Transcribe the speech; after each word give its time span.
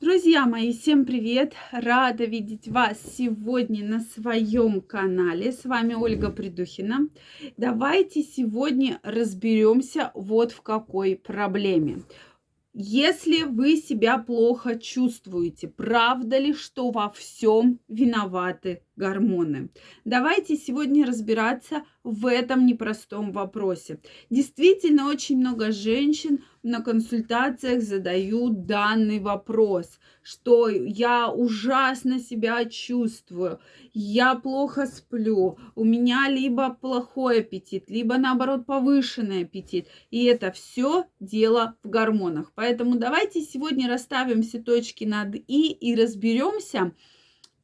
Друзья 0.00 0.46
мои, 0.46 0.72
всем 0.72 1.04
привет! 1.04 1.54
Рада 1.72 2.24
видеть 2.24 2.68
вас 2.68 3.00
сегодня 3.16 3.84
на 3.84 3.98
своем 3.98 4.80
канале. 4.80 5.50
С 5.50 5.64
вами 5.64 5.94
Ольга 5.94 6.30
Придухина. 6.30 7.08
Давайте 7.56 8.22
сегодня 8.22 9.00
разберемся 9.02 10.12
вот 10.14 10.52
в 10.52 10.62
какой 10.62 11.16
проблеме. 11.16 12.04
Если 12.72 13.42
вы 13.42 13.76
себя 13.76 14.18
плохо 14.18 14.78
чувствуете, 14.78 15.66
правда 15.66 16.38
ли, 16.38 16.54
что 16.54 16.92
во 16.92 17.10
всем 17.10 17.80
виноваты 17.88 18.84
гормоны? 18.98 19.70
Давайте 20.04 20.56
сегодня 20.56 21.06
разбираться 21.06 21.84
в 22.04 22.26
этом 22.26 22.66
непростом 22.66 23.32
вопросе. 23.32 24.00
Действительно, 24.28 25.08
очень 25.08 25.38
много 25.38 25.72
женщин 25.72 26.44
на 26.62 26.82
консультациях 26.82 27.82
задают 27.82 28.66
данный 28.66 29.20
вопрос, 29.20 29.98
что 30.22 30.68
я 30.68 31.30
ужасно 31.30 32.18
себя 32.18 32.64
чувствую, 32.64 33.60
я 33.94 34.34
плохо 34.34 34.86
сплю, 34.86 35.58
у 35.74 35.84
меня 35.84 36.28
либо 36.28 36.70
плохой 36.70 37.40
аппетит, 37.40 37.88
либо 37.88 38.18
наоборот 38.18 38.66
повышенный 38.66 39.44
аппетит. 39.44 39.88
И 40.10 40.24
это 40.24 40.50
все 40.52 41.06
дело 41.20 41.76
в 41.82 41.88
гормонах. 41.88 42.52
Поэтому 42.54 42.96
давайте 42.96 43.40
сегодня 43.40 43.88
расставим 43.88 44.42
все 44.42 44.60
точки 44.60 45.04
над 45.04 45.34
«и» 45.34 45.72
и 45.72 45.94
разберемся, 45.94 46.92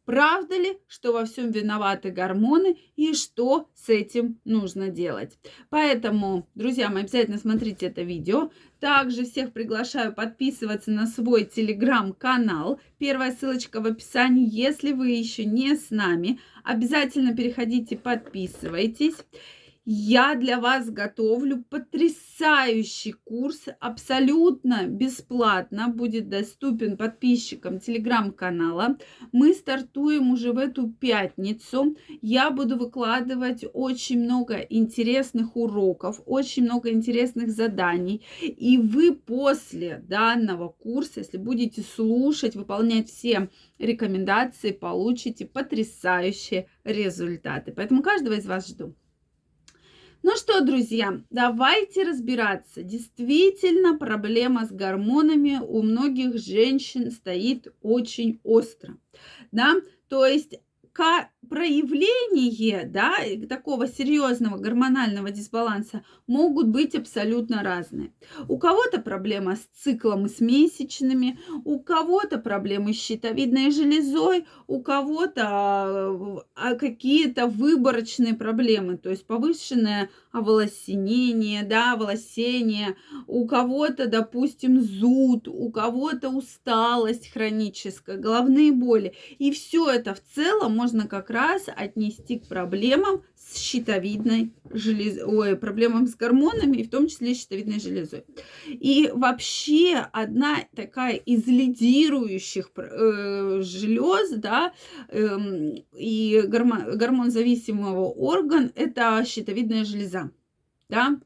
Правда 0.05 0.59
ли, 0.59 0.79
что 0.87 1.13
во 1.13 1.25
всем 1.25 1.51
виноваты 1.51 2.11
гормоны 2.11 2.77
и 2.95 3.15
что 3.15 3.69
с 3.75 3.89
этим 3.89 4.39
нужно 4.45 4.89
делать? 4.89 5.39
Поэтому, 5.71 6.47
друзья 6.55 6.91
мои, 6.91 7.05
обязательно 7.05 7.39
смотрите 7.39 7.87
это 7.87 8.03
видео. 8.03 8.51
Также 8.81 9.25
всех 9.25 9.53
приглашаю 9.53 10.15
подписываться 10.15 10.91
на 10.91 11.07
свой 11.07 11.45
телеграм-канал. 11.45 12.81
Первая 12.99 13.33
ссылочка 13.33 13.81
в 13.81 13.87
описании. 13.87 14.49
Если 14.49 14.93
вы 14.93 15.11
еще 15.11 15.47
не 15.47 15.75
с 15.75 15.91
нами, 15.91 16.39
обязательно 16.65 17.35
переходите, 17.35 17.97
подписывайтесь. 17.97 19.17
Я 19.87 20.35
для 20.35 20.61
вас 20.61 20.89
готовлю 20.89 21.63
потрясающий 21.63 23.13
курс, 23.13 23.67
абсолютно 23.81 24.87
бесплатно, 24.87 25.89
будет 25.89 26.31
доступен 26.31 26.97
подписчикам 26.97 27.81
телеграм-канала. 27.81 28.97
Мы 29.33 29.53
стартуем 29.53 30.31
уже 30.31 30.53
в 30.55 30.59
эту 30.59 30.89
пятницу. 30.89 31.99
Я 32.23 32.51
буду 32.51 32.79
выкладывать 32.79 33.67
очень 33.75 34.21
много 34.21 34.57
интересных 34.71 35.55
уроков, 35.55 36.23
очень 36.25 36.65
много 36.65 36.91
интересных 36.91 37.51
заданий. 37.51 38.25
И 38.41 38.79
вы 38.79 39.15
после 39.15 40.03
данного 40.09 40.71
курса, 40.71 41.21
если 41.21 41.37
будете 41.37 41.83
слушать, 41.83 42.57
выполнять 42.57 43.11
все 43.11 43.51
рекомендации, 43.79 44.71
получите 44.71 45.45
потрясающие 45.45 46.69
результаты. 46.85 47.71
Поэтому 47.77 48.03
каждого 48.03 48.33
из 48.33 48.47
вас 48.47 48.69
жду. 48.69 48.95
Ну 50.27 50.37
что, 50.37 50.63
друзья, 50.63 51.21
давайте 51.29 52.03
разбираться. 52.03 52.83
Действительно, 52.83 53.99
проблема 53.99 54.65
с 54.65 54.73
гормонами 54.73 55.61
у 55.63 55.83
многих 55.83 56.39
женщин 56.39 57.11
стоит 57.11 57.75
очень 57.83 58.41
остро. 58.43 58.97
Да? 59.53 59.75
То 60.09 60.25
есть 60.25 60.55
проявление 61.49 62.87
да, 62.87 63.17
такого 63.49 63.89
серьезного 63.89 64.59
гормонального 64.59 65.31
дисбаланса 65.31 66.05
могут 66.27 66.69
быть 66.69 66.95
абсолютно 66.95 67.63
разные. 67.63 68.13
У 68.49 68.59
кого-то 68.59 69.01
проблема 69.01 69.57
с 69.57 69.69
циклом 69.83 70.27
и 70.27 70.29
с 70.29 70.41
месячными, 70.41 71.39
у 71.65 71.81
кого-то 71.81 72.39
проблемы 72.39 72.93
с 72.93 72.97
щитовидной 72.97 73.73
железой, 73.73 74.47
у 74.67 74.81
кого-то 74.83 75.43
а, 75.43 76.39
какие-то 76.75 77.47
выборочные 77.47 78.35
проблемы, 78.35 78.97
то 78.97 79.11
есть 79.11 79.27
повышенное 79.27 80.11
оволосенение, 80.33 81.63
да, 81.63 81.97
волосение, 81.97 82.97
у 83.27 83.47
кого-то, 83.47 84.07
допустим, 84.07 84.81
зуд, 84.81 85.49
у 85.49 85.71
кого-то 85.71 86.31
усталость 86.31 87.33
хроническая, 87.33 88.17
головные 88.17 88.73
боли. 88.73 89.15
И 89.39 89.53
все 89.53 89.89
это 89.91 90.15
в 90.15 90.23
целом 90.35 90.77
можно 90.77 91.07
как 91.07 91.31
раз 91.31 91.67
отнести 91.75 92.39
к 92.39 92.49
проблемам 92.49 93.23
с 93.37 93.59
щитовидной 93.59 94.53
железой, 94.71 95.25
ой, 95.25 95.57
проблемам 95.57 96.07
с 96.07 96.15
гормонами, 96.15 96.83
в 96.83 96.91
том 96.91 97.07
числе 97.09 97.35
щитовидной 97.35 97.79
железой. 97.79 98.25
И 98.67 99.11
вообще 99.15 100.07
одна 100.13 100.59
такая 100.75 101.17
из 101.17 101.47
лидирующих 101.47 102.71
э, 102.77 103.61
желез, 103.63 104.31
да, 104.31 104.73
э, 105.09 105.39
и 105.97 106.43
гормон, 106.65 106.97
гормон 106.97 107.31
зависимого 107.31 108.09
орган– 108.09 108.73
это 108.75 109.25
щитовидная 109.25 109.85
железа, 109.85 110.31
да, 110.89 111.19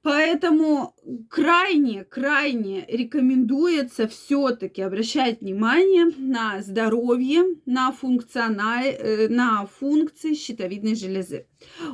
Поэтому 0.00 0.94
крайне, 1.28 2.04
крайне 2.04 2.86
рекомендуется 2.88 4.06
все-таки 4.06 4.80
обращать 4.80 5.40
внимание 5.40 6.06
на 6.16 6.62
здоровье, 6.62 7.44
на, 7.66 7.92
функциональ, 7.92 8.86
э, 8.86 9.28
на 9.28 9.66
функции 9.66 10.34
щитовидной 10.34 10.94
железы. 10.94 11.46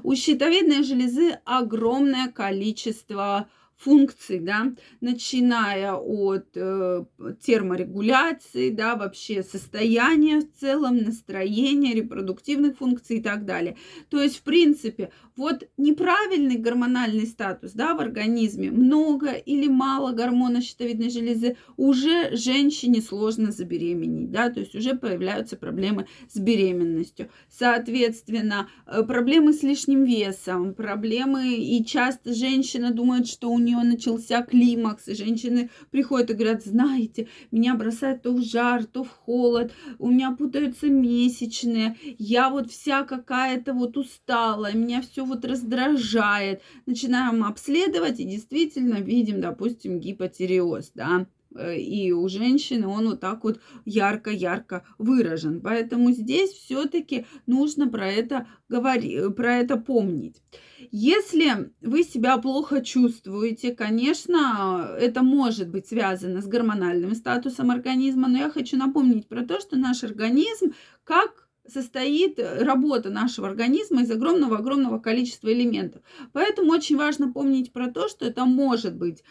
У 0.03 0.15
щитовидной 0.15 0.84
железы 0.84 1.41
огромное 1.45 2.28
количество 2.31 3.49
функций, 3.77 4.39
да, 4.41 4.73
начиная 5.01 5.95
от 5.95 6.47
э, 6.55 7.05
терморегуляции, 7.43 8.71
да, 8.71 8.97
вообще 8.97 9.43
состояния 9.43 10.41
в 10.41 10.61
целом, 10.61 10.99
настроения, 10.99 11.95
репродуктивных 11.95 12.79
функций 12.79 13.19
и 13.19 13.23
так 13.23 13.45
далее. 13.45 13.77
То 14.09 14.23
есть, 14.23 14.39
в 14.39 14.43
принципе, 14.43 15.11
вот 15.37 15.69
неправильный 15.77 16.57
гормональный 16.57 17.27
статус, 17.27 17.73
да, 17.73 17.95
в 17.95 18.01
организме, 18.01 18.71
много 18.71 19.33
или 19.33 19.69
мало 19.69 20.13
гормона 20.13 20.63
щитовидной 20.63 21.11
железы, 21.11 21.57
уже 21.77 22.37
женщине 22.37 23.03
сложно 23.03 23.51
забеременеть, 23.51 24.31
да, 24.31 24.51
то 24.51 24.61
есть 24.61 24.75
уже 24.75 24.95
появляются 24.95 25.57
проблемы 25.57 26.07
с 26.29 26.39
беременностью. 26.39 27.31
Соответственно, 27.51 28.69
э, 28.87 29.03
проблемы 29.03 29.53
с 29.53 29.63
лишним 29.63 30.05
весом, 30.05 30.75
проблемы, 30.75 31.55
и 31.57 31.84
часто 31.84 32.33
женщина 32.34 32.93
думает, 32.93 33.27
что 33.27 33.51
у 33.51 33.59
нее 33.65 33.79
начался 33.79 34.43
климакс, 34.43 35.09
и 35.09 35.15
женщины 35.15 35.71
приходят 35.91 36.31
и 36.31 36.35
говорят, 36.35 36.65
знаете, 36.65 37.29
меня 37.51 37.75
бросает 37.75 38.23
то 38.23 38.33
в 38.33 38.43
жар, 38.43 38.85
то 38.85 39.05
в 39.05 39.09
холод, 39.09 39.73
у 39.99 40.11
меня 40.11 40.33
путаются 40.33 40.87
месячные, 40.87 41.97
я 42.19 42.51
вот 42.51 42.71
вся 42.71 43.05
какая-то 43.05 43.73
вот 43.73 43.97
усталая, 43.97 44.75
меня 44.75 45.03
все 45.03 45.25
вот 45.25 45.45
раздражает. 45.45 46.63
Начинаем 46.87 47.45
обследовать 47.45 48.21
и 48.21 48.25
действительно 48.25 48.97
видим, 48.97 49.41
допустим, 49.41 49.99
гипотереоз, 49.99 50.93
да, 50.95 51.27
и 51.56 52.12
у 52.12 52.28
женщины 52.28 52.87
он 52.87 53.09
вот 53.09 53.20
так 53.20 53.44
вот 53.44 53.60
ярко-ярко 53.84 54.84
выражен. 54.98 55.60
Поэтому 55.60 56.12
здесь 56.12 56.50
все-таки 56.50 57.26
нужно 57.47 57.88
про 57.88 58.06
это 58.06 58.47
говорить, 58.69 59.34
про 59.37 59.56
это 59.56 59.76
помнить. 59.76 60.42
Если 60.91 61.72
вы 61.81 62.03
себя 62.03 62.37
плохо 62.38 62.82
чувствуете, 62.82 63.75
конечно, 63.75 64.97
это 64.98 65.22
может 65.22 65.69
быть 65.70 65.87
связано 65.87 66.42
с 66.42 66.47
гормональным 66.47 67.15
статусом 67.15 67.71
организма, 67.71 68.28
но 68.28 68.38
я 68.38 68.50
хочу 68.50 68.76
напомнить 68.76 69.28
про 69.28 69.44
то, 69.44 69.60
что 69.60 69.76
наш 69.76 70.04
организм 70.04 70.75
как 71.04 71.44
состоит 71.67 72.39
э, 72.39 72.63
работа 72.63 73.11
нашего 73.11 73.49
организма 73.49 74.03
из 74.03 74.11
огромного-огромного 74.11 74.99
количества 74.99 75.53
элементов. 75.53 76.03
Поэтому 76.33 76.73
очень 76.73 76.97
важно 76.97 77.33
помнить 77.33 77.73
про 77.73 77.91
то, 77.91 78.09
что 78.09 78.27
это 78.27 78.45
может 78.45 78.97
быть 78.97 79.23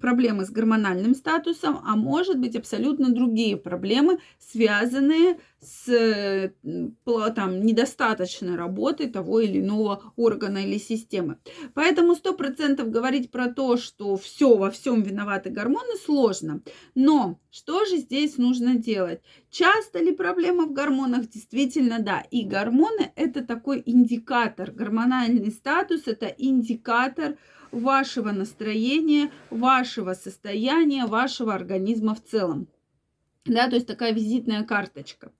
проблемы 0.00 0.44
с 0.44 0.50
гормональным 0.50 1.14
статусом, 1.14 1.80
а 1.84 1.96
может 1.96 2.38
быть 2.38 2.56
абсолютно 2.56 3.10
другие 3.10 3.56
проблемы, 3.56 4.18
связанные 4.38 5.38
с 5.60 6.52
там, 7.34 7.62
недостаточной 7.62 8.56
работой 8.56 9.08
того 9.08 9.40
или 9.40 9.60
иного 9.60 10.12
органа 10.16 10.58
или 10.58 10.78
системы. 10.78 11.38
Поэтому 11.74 12.14
сто 12.14 12.34
процентов 12.34 12.90
говорить 12.90 13.30
про 13.30 13.48
то, 13.52 13.76
что 13.76 14.16
все 14.16 14.56
во 14.56 14.70
всем 14.70 15.02
виноваты 15.02 15.50
гормоны, 15.50 15.96
сложно. 16.04 16.62
Но 16.94 17.40
что 17.50 17.84
же 17.84 17.96
здесь 17.96 18.36
нужно 18.36 18.76
делать? 18.76 19.22
Часто 19.58 20.00
ли 20.00 20.12
проблема 20.12 20.66
в 20.66 20.74
гормонах? 20.74 21.30
Действительно, 21.30 21.98
да. 21.98 22.20
И 22.30 22.44
гормоны 22.44 23.10
это 23.16 23.42
такой 23.42 23.82
индикатор. 23.86 24.70
Гормональный 24.70 25.50
статус 25.50 26.02
это 26.04 26.26
индикатор 26.26 27.38
вашего 27.72 28.32
настроения, 28.32 29.30
вашего 29.48 30.12
состояния, 30.12 31.06
вашего 31.06 31.54
организма 31.54 32.14
в 32.14 32.22
целом 32.22 32.68
да, 33.46 33.68
то 33.68 33.76
есть 33.76 33.86
такая 33.86 34.12
визитная 34.12 34.64
карточка. 34.64 35.32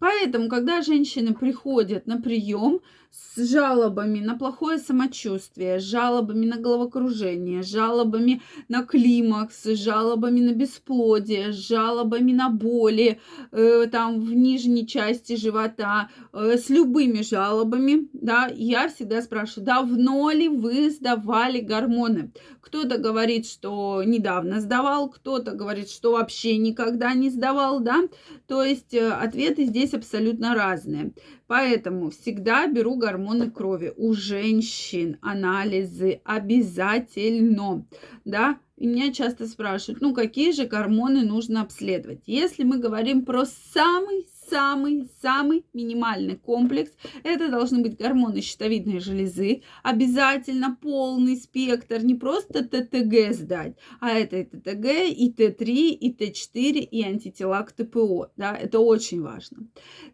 Поэтому, 0.00 0.48
когда 0.48 0.82
женщины 0.82 1.34
приходят 1.34 2.06
на 2.06 2.20
прием 2.20 2.80
с 3.10 3.44
жалобами 3.44 4.20
на 4.20 4.36
плохое 4.36 4.78
самочувствие, 4.78 5.80
с 5.80 5.82
жалобами 5.82 6.46
на 6.46 6.56
головокружение, 6.56 7.62
с 7.62 7.66
жалобами 7.66 8.40
на 8.68 8.84
климакс, 8.84 9.64
с 9.64 9.76
жалобами 9.76 10.40
на 10.40 10.52
бесплодие, 10.52 11.52
с 11.52 11.56
жалобами 11.56 12.32
на 12.32 12.50
боли 12.50 13.20
э, 13.50 13.86
там 13.90 14.20
в 14.20 14.32
нижней 14.32 14.86
части 14.86 15.34
живота, 15.34 16.08
э, 16.32 16.56
с 16.56 16.70
любыми 16.70 17.22
жалобами, 17.22 18.08
да, 18.12 18.48
я 18.54 18.88
всегда 18.88 19.22
спрашиваю, 19.22 19.66
давно 19.66 20.30
ли 20.30 20.48
вы 20.48 20.90
сдавали 20.90 21.60
гормоны? 21.60 22.30
Кто-то 22.60 22.98
говорит, 22.98 23.46
что 23.46 24.04
недавно 24.04 24.60
сдавал, 24.60 25.08
кто-то 25.10 25.52
говорит, 25.52 25.90
что 25.90 26.12
вообще 26.12 26.56
никогда 26.58 27.14
не 27.14 27.28
сдавал, 27.30 27.80
да, 27.80 28.02
то 28.46 28.62
есть 28.62 28.94
э, 28.94 29.10
ответы 29.10 29.64
здесь 29.64 29.89
абсолютно 29.94 30.54
разные. 30.54 31.12
Поэтому 31.46 32.10
всегда 32.10 32.66
беру 32.66 32.96
гормоны 32.96 33.50
крови 33.50 33.92
у 33.96 34.12
женщин, 34.12 35.18
анализы 35.20 36.20
обязательно, 36.24 37.86
да. 38.24 38.58
И 38.76 38.86
меня 38.86 39.12
часто 39.12 39.46
спрашивают, 39.46 40.00
ну 40.00 40.14
какие 40.14 40.52
же 40.52 40.64
гормоны 40.64 41.22
нужно 41.22 41.60
обследовать. 41.62 42.22
Если 42.26 42.64
мы 42.64 42.78
говорим 42.78 43.24
про 43.24 43.44
самый 43.44 44.26
самый-самый 44.50 45.64
минимальный 45.72 46.36
комплекс. 46.36 46.90
Это 47.22 47.48
должны 47.48 47.82
быть 47.82 47.96
гормоны 47.96 48.40
щитовидной 48.40 49.00
железы. 49.00 49.62
Обязательно 49.82 50.76
полный 50.80 51.36
спектр, 51.36 52.02
не 52.02 52.14
просто 52.14 52.64
ТТГ 52.64 53.32
сдать, 53.32 53.76
а 54.00 54.10
это 54.10 54.38
и 54.38 54.44
ТТГ, 54.44 54.86
и 55.08 55.34
Т3, 55.36 55.64
и 55.64 56.12
Т4, 56.12 56.80
и 56.80 57.02
антитела 57.04 57.62
к 57.62 57.72
ТПО. 57.72 58.30
Да, 58.36 58.56
это 58.56 58.80
очень 58.80 59.22
важно. 59.22 59.68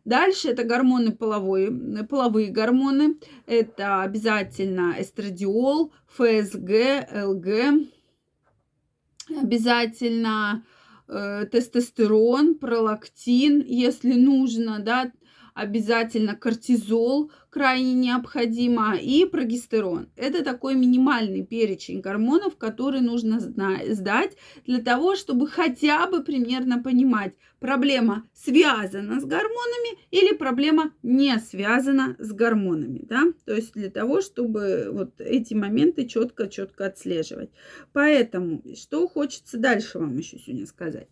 Дальше 0.04 0.48
это 0.48 0.64
гормоны 0.64 1.12
половые, 1.12 1.70
половые 2.04 2.50
гормоны. 2.50 3.16
Это 3.46 4.02
обязательно 4.02 4.94
эстрадиол, 4.98 5.92
ФСГ, 6.08 6.70
ЛГ. 7.24 7.48
Обязательно 9.42 10.64
тестостерон, 11.06 12.56
пролактин, 12.56 13.64
если 13.66 14.14
нужно, 14.14 14.80
да, 14.80 15.12
обязательно 15.56 16.36
кортизол 16.36 17.32
крайне 17.48 17.94
необходимо 17.94 18.94
и 18.94 19.24
прогестерон. 19.24 20.10
Это 20.14 20.44
такой 20.44 20.74
минимальный 20.74 21.42
перечень 21.42 22.02
гормонов, 22.02 22.58
который 22.58 23.00
нужно 23.00 23.40
сдать 23.40 24.36
для 24.66 24.82
того, 24.82 25.16
чтобы 25.16 25.48
хотя 25.48 26.06
бы 26.08 26.22
примерно 26.22 26.82
понимать, 26.82 27.32
проблема 27.58 28.28
связана 28.34 29.18
с 29.18 29.24
гормонами 29.24 29.98
или 30.10 30.34
проблема 30.34 30.92
не 31.02 31.38
связана 31.38 32.16
с 32.18 32.32
гормонами. 32.32 33.00
Да? 33.08 33.22
То 33.46 33.54
есть 33.54 33.72
для 33.72 33.88
того, 33.88 34.20
чтобы 34.20 34.88
вот 34.92 35.18
эти 35.22 35.54
моменты 35.54 36.06
четко-четко 36.06 36.84
отслеживать. 36.84 37.48
Поэтому 37.94 38.62
что 38.76 39.08
хочется 39.08 39.56
дальше 39.56 39.98
вам 39.98 40.18
еще 40.18 40.38
сегодня 40.38 40.66
сказать. 40.66 41.08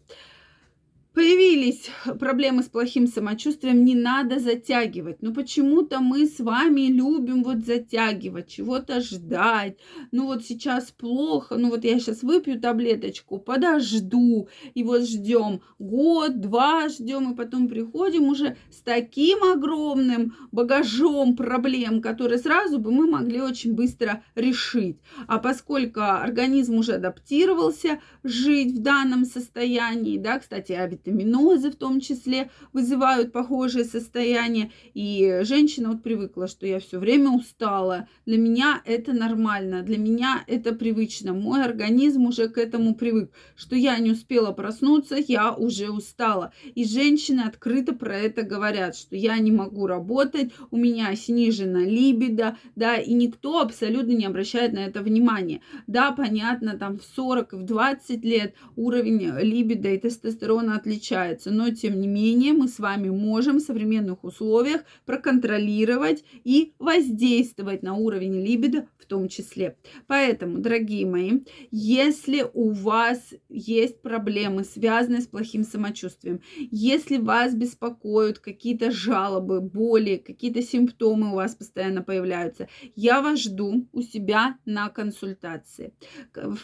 Появились 1.14 1.90
проблемы 2.18 2.64
с 2.64 2.66
плохим 2.66 3.06
самочувствием, 3.06 3.84
не 3.84 3.94
надо 3.94 4.40
затягивать. 4.40 5.22
Но 5.22 5.32
почему-то 5.32 6.00
мы 6.00 6.26
с 6.26 6.40
вами 6.40 6.88
любим 6.88 7.44
вот 7.44 7.64
затягивать, 7.64 8.48
чего-то 8.48 9.00
ждать. 9.00 9.76
Ну 10.10 10.26
вот 10.26 10.44
сейчас 10.44 10.90
плохо, 10.90 11.56
ну 11.56 11.70
вот 11.70 11.84
я 11.84 12.00
сейчас 12.00 12.24
выпью 12.24 12.60
таблеточку, 12.60 13.38
подожду. 13.38 14.48
И 14.74 14.82
вот 14.82 15.02
ждем 15.02 15.60
год, 15.78 16.40
два 16.40 16.88
ждем, 16.88 17.32
и 17.32 17.36
потом 17.36 17.68
приходим 17.68 18.24
уже 18.24 18.56
с 18.72 18.82
таким 18.82 19.44
огромным 19.44 20.34
багажом 20.50 21.36
проблем, 21.36 22.02
которые 22.02 22.38
сразу 22.38 22.80
бы 22.80 22.90
мы 22.90 23.06
могли 23.08 23.40
очень 23.40 23.74
быстро 23.74 24.24
решить. 24.34 24.98
А 25.28 25.38
поскольку 25.38 26.00
организм 26.00 26.74
уже 26.74 26.94
адаптировался 26.94 28.00
жить 28.24 28.72
в 28.72 28.82
данном 28.82 29.24
состоянии, 29.24 30.18
да, 30.18 30.40
кстати, 30.40 30.72
а 30.72 30.88
витаминозы 31.04 31.70
в 31.70 31.76
том 31.76 32.00
числе 32.00 32.50
вызывают 32.72 33.32
похожие 33.32 33.84
состояния. 33.84 34.70
И 34.94 35.40
женщина 35.42 35.90
вот 35.90 36.02
привыкла, 36.02 36.48
что 36.48 36.66
я 36.66 36.80
все 36.80 36.98
время 36.98 37.30
устала. 37.30 38.08
Для 38.26 38.38
меня 38.38 38.82
это 38.84 39.12
нормально, 39.12 39.82
для 39.82 39.98
меня 39.98 40.44
это 40.46 40.74
привычно. 40.74 41.34
Мой 41.34 41.64
организм 41.64 42.26
уже 42.26 42.48
к 42.48 42.58
этому 42.58 42.94
привык, 42.94 43.30
что 43.56 43.76
я 43.76 43.98
не 43.98 44.12
успела 44.12 44.52
проснуться, 44.52 45.16
я 45.16 45.52
уже 45.52 45.90
устала. 45.90 46.52
И 46.74 46.84
женщины 46.84 47.40
открыто 47.40 47.94
про 47.94 48.16
это 48.16 48.42
говорят, 48.42 48.96
что 48.96 49.16
я 49.16 49.38
не 49.38 49.50
могу 49.50 49.86
работать, 49.86 50.52
у 50.70 50.76
меня 50.76 51.14
снижена 51.14 51.80
либидо, 51.80 52.56
да, 52.76 52.96
и 52.96 53.12
никто 53.12 53.60
абсолютно 53.60 54.12
не 54.12 54.26
обращает 54.26 54.72
на 54.72 54.80
это 54.80 55.02
внимания. 55.02 55.60
Да, 55.86 56.12
понятно, 56.12 56.78
там 56.78 56.98
в 56.98 57.04
40 57.04 57.52
и 57.52 57.56
в 57.56 57.62
20 57.64 58.24
лет 58.24 58.54
уровень 58.76 59.32
либидо 59.40 59.90
и 59.90 59.98
тестостерона 59.98 60.76
отличается 60.76 60.93
отличается, 60.94 61.50
но 61.50 61.70
тем 61.70 62.00
не 62.00 62.06
менее 62.06 62.52
мы 62.52 62.68
с 62.68 62.78
вами 62.78 63.08
можем 63.10 63.58
в 63.58 63.62
современных 63.62 64.24
условиях 64.24 64.82
проконтролировать 65.04 66.24
и 66.44 66.74
воздействовать 66.78 67.82
на 67.82 67.94
уровень 67.94 68.44
либидо 68.44 68.86
в 68.98 69.06
том 69.06 69.28
числе. 69.28 69.76
Поэтому, 70.06 70.58
дорогие 70.58 71.06
мои, 71.06 71.40
если 71.70 72.46
у 72.54 72.70
вас 72.70 73.34
есть 73.48 74.00
проблемы, 74.00 74.64
связанные 74.64 75.20
с 75.20 75.26
плохим 75.26 75.64
самочувствием, 75.64 76.40
если 76.70 77.18
вас 77.18 77.54
беспокоят 77.54 78.38
какие-то 78.38 78.90
жалобы, 78.90 79.60
боли, 79.60 80.22
какие-то 80.24 80.62
симптомы 80.62 81.32
у 81.32 81.34
вас 81.34 81.54
постоянно 81.54 82.02
появляются, 82.02 82.68
я 82.96 83.20
вас 83.20 83.40
жду 83.40 83.86
у 83.92 84.02
себя 84.02 84.56
на 84.64 84.88
консультации. 84.88 85.92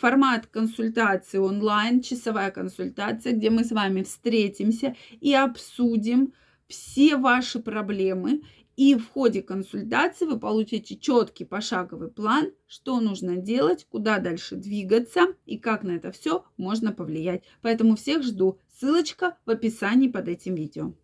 Формат 0.00 0.47
консультации 0.47 1.38
онлайн, 1.38 2.00
часовая 2.00 2.50
консультация, 2.50 3.32
где 3.32 3.50
мы 3.50 3.65
с 3.65 3.73
вами 3.73 4.03
встретимся 4.03 4.19
встретимся 4.20 4.94
и 5.20 5.34
обсудим 5.34 6.34
все 6.69 7.17
ваши 7.17 7.58
проблемы. 7.58 8.43
И 8.76 8.94
в 8.94 9.08
ходе 9.08 9.43
консультации 9.43 10.25
вы 10.25 10.38
получите 10.38 10.96
четкий 10.96 11.44
пошаговый 11.44 12.08
план, 12.08 12.52
что 12.67 13.00
нужно 13.00 13.37
делать, 13.37 13.87
куда 13.90 14.19
дальше 14.19 14.56
двигаться 14.56 15.34
и 15.44 15.58
как 15.58 15.82
на 15.82 15.93
это 15.93 16.12
все 16.12 16.44
можно 16.56 16.93
повлиять. 16.93 17.43
Поэтому 17.61 17.96
всех 17.96 18.22
жду. 18.22 18.58
Ссылочка 18.78 19.37
в 19.44 19.50
описании 19.50 20.08
под 20.08 20.28
этим 20.28 20.55
видео. 20.55 20.94